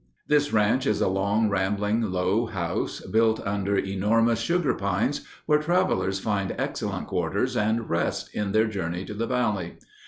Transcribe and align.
This 0.27 0.51
ranch 0.51 0.87
is 0.87 0.99
a 0.99 1.07
long, 1.07 1.47
rambling, 1.47 2.01
low 2.01 2.47
house, 2.47 3.01
built 3.01 3.39
under 3.45 3.77
enormous 3.77 4.39
sugar 4.39 4.73
pines, 4.73 5.21
where 5.45 5.59
travelers 5.59 6.19
find 6.19 6.55
excellent 6.57 7.05
quarters 7.05 7.55
and 7.55 7.87
rest 7.87 8.33
in 8.33 8.51
their 8.51 8.65
journey 8.65 9.05
to 9.05 9.13
the 9.13 9.27
Valley. 9.27 9.77